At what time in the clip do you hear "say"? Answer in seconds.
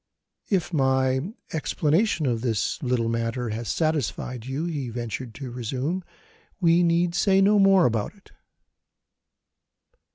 7.13-7.39